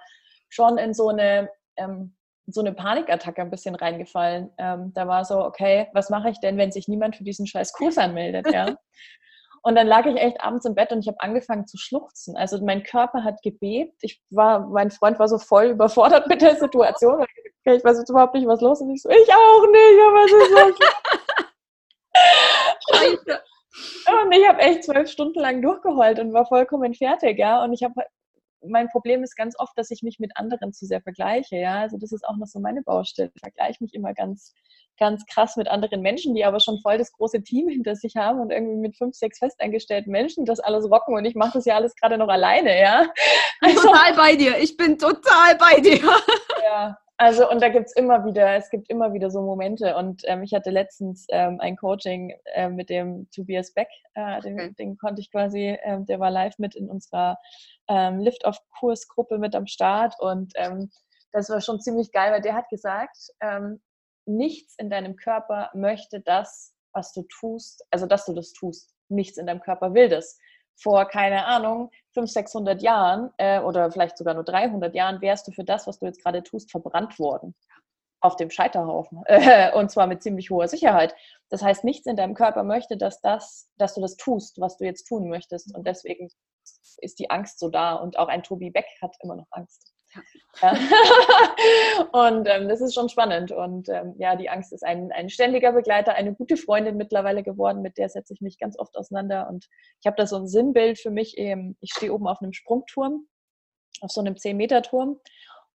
[0.51, 2.15] schon in so eine ähm,
[2.47, 4.51] so eine Panikattacke ein bisschen reingefallen.
[4.59, 7.73] Ähm, da war so, okay, was mache ich denn, wenn sich niemand für diesen scheiß
[7.73, 8.75] Kurs anmeldet, ja?
[9.65, 12.37] Und dann lag ich echt abends im Bett und ich habe angefangen zu schluchzen.
[12.37, 13.95] Also mein Körper hat gebebt.
[14.01, 17.25] Ich war, mein Freund war so voll überfordert mit der Situation.
[17.65, 18.87] Ich weiß jetzt überhaupt nicht, was los ist.
[18.87, 20.79] Und ich so, ich auch nicht, aber was ist los?
[22.91, 23.43] Scheiße.
[24.25, 27.63] Und ich habe echt zwölf Stunden lang durchgeheult und war vollkommen fertig, ja.
[27.63, 27.95] Und ich habe
[28.66, 31.57] mein Problem ist ganz oft, dass ich mich mit anderen zu sehr vergleiche.
[31.57, 33.31] Ja, also das ist auch noch so meine Baustelle.
[33.35, 34.55] Ich vergleiche mich immer ganz,
[34.98, 38.40] ganz krass mit anderen Menschen, die aber schon voll das große Team hinter sich haben
[38.40, 41.77] und irgendwie mit fünf, sechs festangestellten Menschen das alles rocken und ich mache das ja
[41.77, 42.79] alles gerade noch alleine.
[42.81, 43.07] Ja,
[43.61, 44.59] also, total bei dir.
[44.59, 46.01] Ich bin total bei dir.
[46.64, 49.96] Ja, also und da gibt es immer wieder, es gibt immer wieder so Momente.
[49.96, 54.55] Und ähm, ich hatte letztens ähm, ein Coaching äh, mit dem Tobias Beck, äh, den,
[54.55, 54.75] okay.
[54.79, 57.38] den, konnte ich quasi, ähm, der war live mit in unserer
[57.88, 60.14] ähm, Lift-Off-Kursgruppe mit am Start.
[60.18, 60.90] Und ähm,
[61.33, 63.81] das war schon ziemlich geil, weil der hat gesagt, ähm,
[64.27, 68.94] nichts in deinem Körper möchte das, was du tust, also dass du das tust.
[69.09, 70.38] Nichts in deinem Körper will das
[70.77, 75.53] vor, keine Ahnung, 500, 600 Jahren äh, oder vielleicht sogar nur 300 Jahren wärst du
[75.53, 77.55] für das, was du jetzt gerade tust, verbrannt worden.
[78.21, 79.23] Auf dem Scheiterhaufen.
[79.27, 81.15] Äh, und zwar mit ziemlich hoher Sicherheit.
[81.49, 84.85] Das heißt, nichts in deinem Körper möchte, dass, das, dass du das tust, was du
[84.85, 85.75] jetzt tun möchtest.
[85.75, 86.29] Und deswegen
[86.99, 87.95] ist die Angst so da.
[87.95, 89.92] Und auch ein Tobi Beck hat immer noch Angst.
[90.61, 90.72] Ja.
[92.12, 93.53] und ähm, das ist schon spannend.
[93.53, 97.83] Und ähm, ja, die Angst ist ein, ein ständiger Begleiter, eine gute Freundin mittlerweile geworden,
[97.83, 99.48] mit der setze ich mich ganz oft auseinander.
[99.48, 99.66] Und
[100.01, 101.38] ich habe da so ein Sinnbild für mich.
[101.38, 103.27] Eben, ich stehe oben auf einem Sprungturm,
[104.01, 105.18] auf so einem 10-Meter-Turm.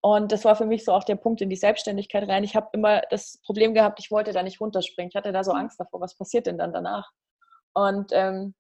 [0.02, 2.44] Und das war für mich so auch der Punkt in die Selbstständigkeit rein.
[2.44, 5.10] Ich habe immer das Problem gehabt, ich wollte da nicht runterspringen.
[5.10, 5.62] Ich hatte da so mhm.
[5.62, 7.12] Angst davor, was passiert denn dann danach?
[7.74, 8.54] Und ähm,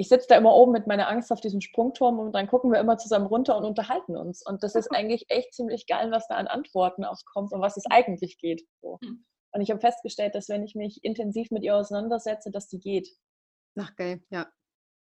[0.00, 2.80] ich sitze da immer oben mit meiner Angst auf diesem Sprungturm und dann gucken wir
[2.80, 4.42] immer zusammen runter und unterhalten uns.
[4.46, 7.76] Und das ist eigentlich echt ziemlich geil, was da an Antworten auch kommt und was
[7.76, 8.62] es eigentlich geht.
[8.80, 8.98] So.
[9.04, 9.26] Hm.
[9.52, 13.10] Und ich habe festgestellt, dass wenn ich mich intensiv mit ihr auseinandersetze, dass die geht.
[13.78, 14.46] Ach geil, ja.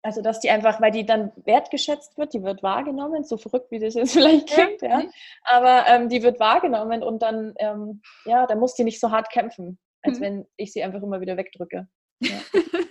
[0.02, 3.80] Also, dass die einfach, weil die dann wertgeschätzt wird, die wird wahrgenommen, so verrückt wie
[3.80, 5.00] das jetzt vielleicht klingt, ja.
[5.00, 5.10] ja.
[5.46, 9.32] Aber ähm, die wird wahrgenommen und dann, ähm, ja, dann muss die nicht so hart
[9.32, 10.24] kämpfen, als mhm.
[10.24, 11.88] wenn ich sie einfach immer wieder wegdrücke.
[12.22, 12.42] Ja.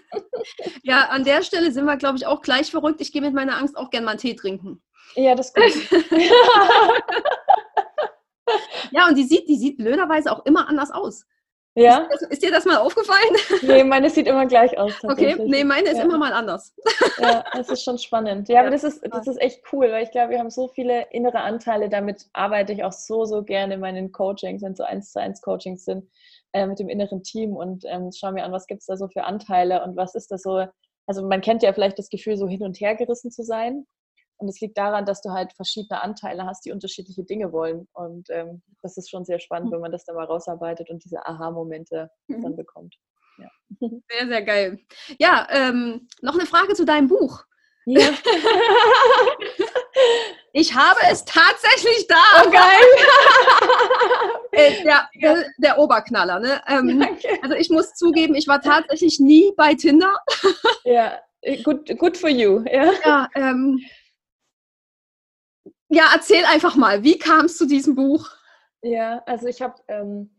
[0.83, 3.01] ja, an der Stelle sind wir, glaube ich, auch gleich verrückt.
[3.01, 4.83] Ich gehe mit meiner Angst auch gerne mal einen Tee trinken.
[5.15, 6.11] Ja, das ist gut.
[8.91, 11.25] ja, und die sieht, die sieht blöderweise auch immer anders aus.
[11.79, 12.09] Ja.
[12.13, 13.19] Ist, ist, dir das mal aufgefallen?
[13.63, 14.93] Nee, meine sieht immer gleich aus.
[15.03, 16.05] Okay, nee, meine ist ja.
[16.05, 16.75] immer mal anders.
[17.19, 18.49] Ja, das ist schon spannend.
[18.49, 20.69] Ja, ja, aber das ist, das ist echt cool, weil ich glaube, wir haben so
[20.69, 21.89] viele innere Anteile.
[21.89, 25.21] Damit arbeite ich auch so, so gerne in meinen Coachings, wenn es so eins zu
[25.21, 26.09] eins Coachings sind
[26.53, 29.09] äh, mit dem inneren Team und ähm, schauen wir an, was gibt es da so
[29.09, 30.67] für Anteile und was ist das so.
[31.07, 33.87] Also man kennt ja vielleicht das Gefühl, so hin und her gerissen zu sein.
[34.39, 37.89] Und es liegt daran, dass du halt verschiedene Anteile hast, die unterschiedliche Dinge wollen.
[37.93, 41.27] Und ähm, das ist schon sehr spannend, wenn man das dann mal rausarbeitet und diese
[41.27, 42.43] Aha-Momente mhm.
[42.43, 42.97] dann bekommt.
[43.39, 43.51] Ja.
[44.09, 44.81] Sehr, sehr geil.
[45.21, 47.45] Ja, ähm, noch eine Frage zu deinem Buch.
[47.87, 48.11] Ja.
[50.53, 52.17] Ich habe es tatsächlich da.
[52.45, 52.63] Oh, geil.
[54.51, 56.41] Äh, der, der, der, Oberknaller.
[56.41, 56.61] Ne?
[56.67, 57.07] Ähm,
[57.43, 60.17] also ich muss zugeben, ich war tatsächlich nie bei Tinder.
[60.85, 61.19] Ja,
[61.63, 62.65] good, good for you.
[62.65, 63.79] Ja, ja ähm,
[65.89, 68.29] Ja, erzähl einfach mal, wie kam es zu diesem Buch?
[68.83, 70.31] Ja, also ich habe ähm,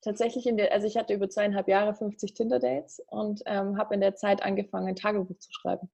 [0.00, 4.00] tatsächlich in der, also ich hatte über zweieinhalb Jahre 50 Tinder-Dates und ähm, habe in
[4.00, 5.90] der Zeit angefangen, ein Tagebuch zu schreiben,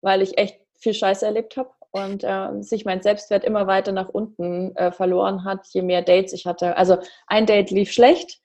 [0.00, 4.08] weil ich echt viel Scheiße erlebt habe und äh, sich mein Selbstwert immer weiter nach
[4.08, 6.76] unten äh, verloren hat, je mehr Dates ich hatte.
[6.76, 8.40] Also ein Date lief schlecht.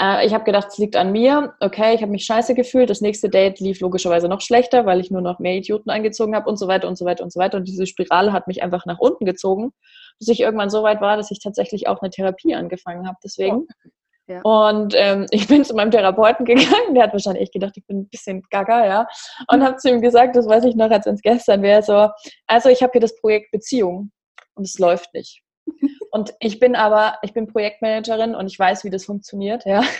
[0.00, 1.54] Äh, ich habe gedacht, es liegt an mir.
[1.60, 2.90] Okay, ich habe mich scheiße gefühlt.
[2.90, 6.48] Das nächste Date lief logischerweise noch schlechter, weil ich nur noch mehr Idioten angezogen habe
[6.48, 7.58] und so weiter und so weiter und so weiter.
[7.58, 9.72] Und diese Spirale hat mich einfach nach unten gezogen,
[10.18, 13.18] bis ich irgendwann so weit war, dass ich tatsächlich auch eine Therapie angefangen habe.
[13.24, 13.56] Deswegen.
[13.56, 13.88] Oh.
[14.28, 14.42] Ja.
[14.42, 18.00] Und ähm, ich bin zu meinem Therapeuten gegangen, der hat wahrscheinlich echt gedacht, ich bin
[18.00, 19.08] ein bisschen gaga, ja.
[19.50, 22.08] Und habe zu ihm gesagt, das weiß ich noch, als wenn es gestern wäre, so,
[22.46, 24.12] also ich habe hier das Projekt Beziehung
[24.54, 25.42] und es läuft nicht.
[26.10, 29.82] Und ich bin aber, ich bin Projektmanagerin und ich weiß, wie das funktioniert, ja.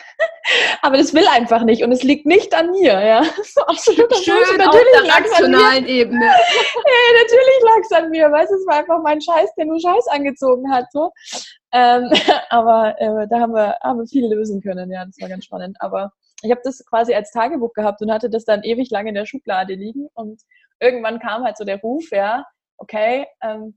[0.81, 3.23] Aber das will einfach nicht und es liegt nicht an mir, ja.
[3.45, 6.25] So absolut Schön natürlich auf der rationalen Ebene.
[6.27, 9.79] hey, natürlich lag es an mir, weißt du, es war einfach mein Scheiß, der nur
[9.79, 11.11] Scheiß angezogen hat, so.
[11.73, 12.11] Ähm,
[12.49, 15.77] aber äh, da haben wir, haben wir viel lösen können, ja, das war ganz spannend.
[15.81, 19.15] Aber ich habe das quasi als Tagebuch gehabt und hatte das dann ewig lange in
[19.15, 20.41] der Schublade liegen und
[20.81, 22.47] irgendwann kam halt so der Ruf, ja,
[22.79, 23.77] okay, ähm,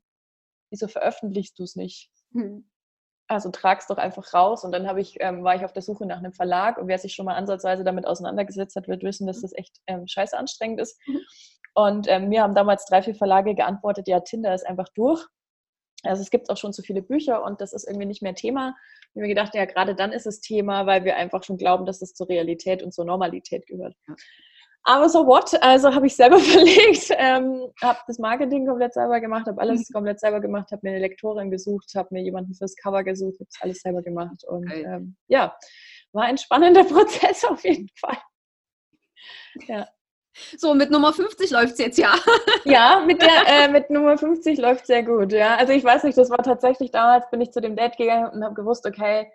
[0.69, 2.09] wieso veröffentlichst du es nicht?
[2.33, 2.65] Hm.
[3.27, 4.63] Also trag's doch einfach raus.
[4.63, 6.97] Und dann habe ich, ähm, war ich auf der Suche nach einem Verlag und wer
[6.97, 9.41] sich schon mal ansatzweise damit auseinandergesetzt hat, wird wissen, dass mhm.
[9.43, 10.99] das echt ähm, scheiße anstrengend ist.
[11.07, 11.19] Mhm.
[11.73, 15.25] Und ähm, mir haben damals drei, vier Verlage geantwortet, ja, Tinder ist einfach durch.
[16.03, 18.75] Also es gibt auch schon zu viele Bücher und das ist irgendwie nicht mehr Thema.
[19.01, 21.85] Ich habe mir gedacht, ja, gerade dann ist es Thema, weil wir einfach schon glauben,
[21.85, 23.95] dass es zur Realität und zur Normalität gehört.
[24.83, 25.53] Aber so what?
[25.61, 29.93] Also habe ich selber verlegt, ähm, habe das Marketing komplett selber gemacht, habe alles mhm.
[29.93, 33.49] komplett selber gemacht, habe mir eine Lektorin gesucht, habe mir jemanden fürs Cover gesucht, habe
[33.61, 34.43] alles selber gemacht.
[34.47, 34.83] Und okay.
[34.83, 35.55] ähm, ja,
[36.13, 38.17] war ein spannender Prozess auf jeden Fall.
[39.67, 39.87] Ja.
[40.57, 42.15] So, mit Nummer 50 läuft es jetzt ja.
[42.63, 45.33] Ja, mit, der, äh, mit Nummer 50 läuft sehr gut.
[45.33, 45.55] Ja.
[45.57, 48.43] Also ich weiß nicht, das war tatsächlich damals, bin ich zu dem Date gegangen und
[48.43, 49.29] habe gewusst, okay,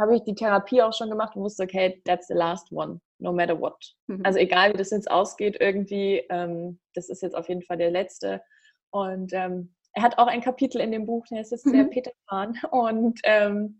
[0.00, 3.32] habe ich die Therapie auch schon gemacht und wusste, okay, that's the last one, no
[3.32, 3.76] matter what.
[4.06, 4.22] Mhm.
[4.24, 7.90] Also egal, wie das jetzt ausgeht, irgendwie, ähm, das ist jetzt auf jeden Fall der
[7.90, 8.42] letzte.
[8.90, 11.72] Und ähm, er hat auch ein Kapitel in dem Buch, das ist mhm.
[11.72, 12.58] der Peter Pan.
[12.70, 13.78] Und ähm,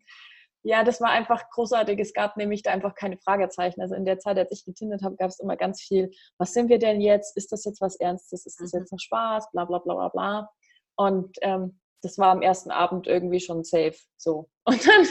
[0.62, 1.98] ja, das war einfach großartig.
[1.98, 3.80] Es gab nämlich da einfach keine Fragezeichen.
[3.80, 6.68] Also in der Zeit, als ich getindet habe, gab es immer ganz viel, was sind
[6.68, 7.34] wir denn jetzt?
[7.36, 8.44] Ist das jetzt was Ernstes?
[8.44, 8.80] Ist das mhm.
[8.80, 9.50] jetzt noch Spaß?
[9.52, 10.50] Bla bla bla bla bla.
[10.96, 13.96] Und ähm, das war am ersten Abend irgendwie schon safe.
[14.16, 14.48] So.
[14.64, 15.06] Und dann,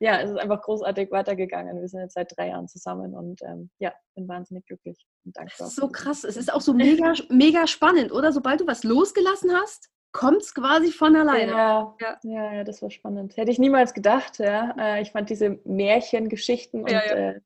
[0.00, 1.80] ja, es ist einfach großartig weitergegangen.
[1.80, 5.68] Wir sind jetzt seit drei Jahren zusammen und ähm, ja, bin wahnsinnig glücklich und dankbar.
[5.68, 6.24] so krass.
[6.24, 8.32] Es ist auch so mega, mega spannend, oder?
[8.32, 11.52] Sobald du was losgelassen hast, kommt es quasi von alleine.
[11.52, 13.36] Ja, ja, ja, ja, das war spannend.
[13.36, 14.74] Hätte ich niemals gedacht, ja.
[14.78, 17.14] Äh, ich fand diese Märchengeschichten und ja, ja.
[17.14, 17.40] Äh,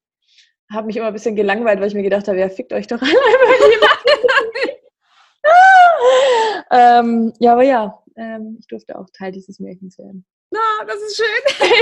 [0.73, 3.01] habe mich immer ein bisschen gelangweilt, weil ich mir gedacht habe, ja, fickt euch doch
[3.03, 3.15] alle
[6.71, 10.25] ähm, ja, aber ja, ähm, ich durfte auch Teil dieses Märchens werden.
[10.51, 11.69] Na, das ist schön.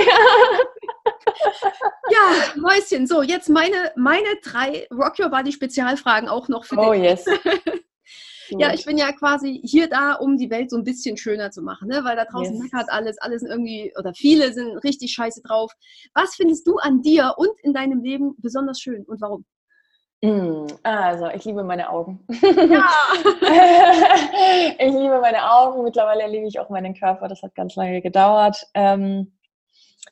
[2.10, 6.92] ja, Mäuschen, so, jetzt meine, meine drei Rock Your Body Spezialfragen auch noch für oh,
[6.92, 7.00] dich.
[7.00, 7.24] Oh, yes.
[8.58, 11.62] ja, ich bin ja quasi hier da, um die Welt so ein bisschen schöner zu
[11.62, 12.02] machen, ne?
[12.04, 12.62] weil da draußen yes.
[12.62, 15.72] meckert alles, alles irgendwie, oder viele sind richtig scheiße drauf.
[16.14, 19.44] Was findest du an dir und in deinem Leben besonders schön und warum?
[20.22, 22.24] Mm, also, ich liebe meine Augen.
[22.30, 22.88] Ja.
[24.78, 25.82] ich liebe meine Augen.
[25.82, 27.26] Mittlerweile liebe ich auch meinen Körper.
[27.26, 28.64] Das hat ganz lange gedauert.
[28.74, 29.36] Ähm,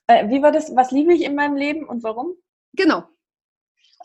[0.09, 0.75] äh, wie war das?
[0.75, 2.35] Was liebe ich in meinem Leben und warum?
[2.73, 3.05] Genau.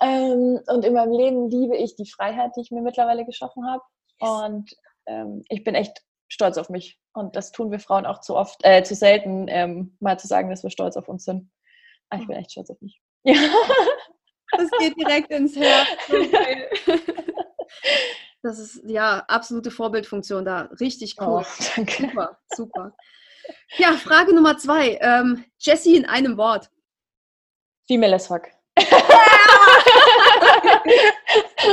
[0.01, 3.81] Ähm, und in meinem Leben liebe ich die Freiheit, die ich mir mittlerweile geschaffen habe.
[4.19, 4.75] Und
[5.07, 6.99] ähm, ich bin echt stolz auf mich.
[7.13, 10.49] Und das tun wir Frauen auch zu oft, äh, zu selten, ähm, mal zu sagen,
[10.49, 11.49] dass wir stolz auf uns sind.
[12.09, 13.01] Aber ah, ich bin echt stolz auf mich.
[13.23, 13.35] Ja.
[14.57, 15.87] Das geht direkt ins Herz.
[18.45, 20.69] Das ist ja absolute Vorbildfunktion da.
[20.79, 21.43] Richtig cool.
[21.43, 22.03] Oh, danke.
[22.03, 22.95] Super, super.
[23.77, 24.99] Ja, Frage Nummer zwei.
[25.01, 26.69] Ähm, Jessie in einem Wort.
[27.87, 28.43] Female as fuck.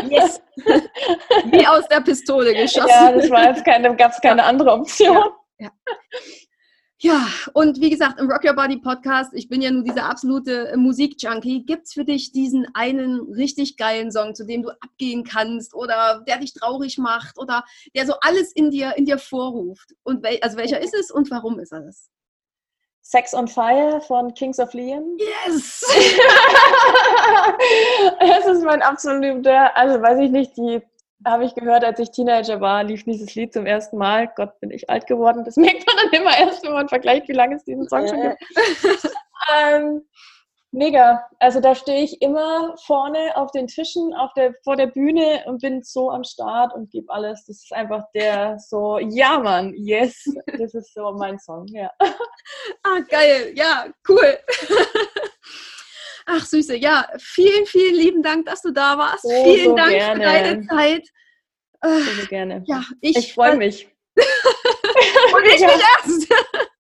[0.09, 0.41] yes.
[1.45, 2.89] Wie aus der Pistole geschossen.
[2.89, 5.17] Ja, das war jetzt keine, gab es keine andere Option.
[5.17, 5.71] Ja, ja.
[7.05, 10.73] Ja, und wie gesagt, im Rock Your Body Podcast, ich bin ja nun dieser absolute
[10.77, 11.65] Musikjunkie.
[11.67, 16.23] Gibt es für dich diesen einen richtig geilen Song, zu dem du abgehen kannst oder
[16.29, 17.65] der dich traurig macht oder
[17.97, 19.97] der so alles in dir, in dir vorruft?
[20.05, 22.09] Und wel also welcher ist es und warum ist er das?
[23.01, 25.19] Sex on Fire von Kings of Leon.
[25.19, 25.85] Yes!
[28.21, 30.81] das ist mein absoluter, also weiß ich nicht, die
[31.25, 34.33] habe ich gehört, als ich Teenager war, lief dieses Lied zum ersten Mal.
[34.37, 35.45] Gott, bin ich alt geworden.
[35.45, 38.21] Das merkt man dann immer erst, wenn man vergleicht, wie lange es diesen Song schon
[38.21, 38.39] gibt.
[39.55, 40.03] ähm,
[40.75, 41.29] Mega.
[41.39, 45.61] Also da stehe ich immer vorne auf den Tischen, auf der, vor der Bühne und
[45.61, 47.45] bin so am Start und gebe alles.
[47.45, 50.25] Das ist einfach der so, ja Mann, yes.
[50.47, 51.91] Das ist so mein Song, ja.
[52.83, 53.53] Ah, geil.
[53.55, 54.39] Ja, cool.
[56.27, 56.77] Ach, Süße.
[56.77, 59.25] Ja, vielen, vielen lieben Dank, dass du da warst.
[59.25, 60.15] Oh, vielen so Dank gerne.
[60.15, 61.09] für deine Zeit.
[61.83, 62.63] Äh, So, so gerne.
[62.67, 63.89] ja, ich, Ich freue mich.
[64.17, 66.29] Und ich mich erst.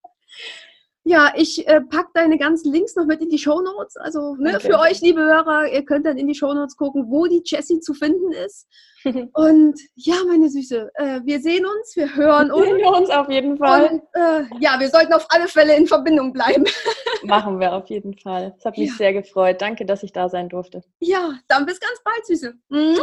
[1.04, 3.96] Ja, ich äh, pack deine ganzen Links noch mit in die Shownotes.
[3.96, 4.68] Also ne, Danke.
[4.68, 7.92] für euch, liebe Hörer, ihr könnt dann in die Shownotes gucken, wo die Jessie zu
[7.92, 8.68] finden ist.
[9.32, 12.64] Und ja, meine Süße, äh, wir sehen uns, wir hören uns.
[12.66, 13.88] Sehen wir uns auf jeden Fall.
[13.88, 16.64] Und äh, ja, wir sollten auf alle Fälle in Verbindung bleiben.
[17.24, 18.54] Machen wir auf jeden Fall.
[18.58, 18.96] Es hat mich Ja.
[18.96, 19.60] sehr gefreut.
[19.60, 20.82] Danke, dass ich da sein durfte.
[21.00, 22.54] Ja, dann bis ganz bald, Süße.
[22.68, 22.96] Mhm.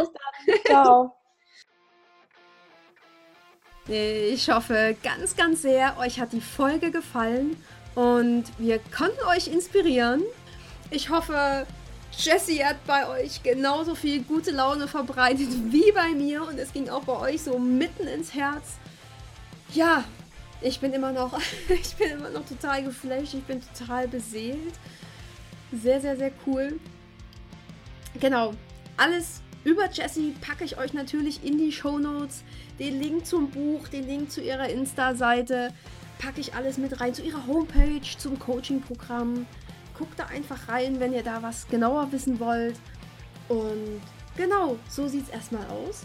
[0.66, 1.16] Ciao.
[3.88, 7.56] Ich hoffe ganz, ganz sehr, euch hat die Folge gefallen
[7.94, 10.22] und wir konnten euch inspirieren.
[10.90, 11.66] Ich hoffe,
[12.16, 16.88] Jessie hat bei euch genauso viel gute Laune verbreitet wie bei mir und es ging
[16.88, 18.76] auch bei euch so mitten ins Herz.
[19.72, 20.04] Ja,
[20.60, 24.74] ich bin immer noch, ich bin immer noch total geflasht, ich bin total beseelt.
[25.72, 26.80] Sehr, sehr, sehr cool.
[28.18, 28.54] Genau,
[28.96, 32.42] alles über Jessie packe ich euch natürlich in die Show Notes.
[32.78, 35.72] Den Link zum Buch, den Link zu ihrer Insta-Seite
[36.18, 39.46] packe ich alles mit rein, zu ihrer Homepage, zum Coaching-Programm.
[39.96, 42.76] Guckt da einfach rein, wenn ihr da was genauer wissen wollt.
[43.48, 44.00] Und
[44.36, 46.04] genau, so sieht es erstmal aus.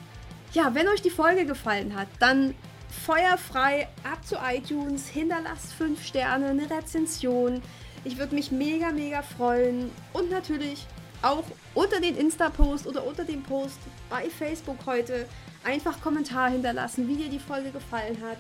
[0.54, 2.56] Ja, wenn euch die Folge gefallen hat, dann
[2.95, 7.62] feuerfrei ab zu iTunes, hinterlasst 5 Sterne, eine Rezension.
[8.03, 9.91] Ich würde mich mega, mega freuen.
[10.13, 10.86] Und natürlich
[11.21, 13.79] auch unter den Insta-Post oder unter dem Post
[14.10, 15.27] bei Facebook heute
[15.63, 18.38] einfach Kommentar hinterlassen, wie dir die Folge gefallen hat.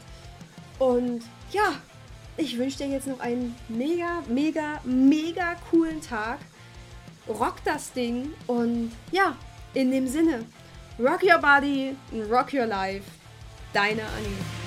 [0.79, 1.73] Und ja,
[2.37, 6.39] ich wünsche dir jetzt noch einen mega, mega, mega coolen Tag.
[7.27, 9.35] Rock das Ding und ja,
[9.73, 10.45] in dem Sinne,
[10.99, 13.05] rock your body and rock your life.
[13.75, 14.64] Deine Annie.